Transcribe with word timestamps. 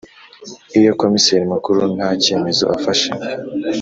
Iyo 0.79 0.91
Komiseri 1.01 1.43
Mukuru 1.53 1.79
nta 1.95 2.09
cyemezo 2.23 2.65
afashe 2.77 3.09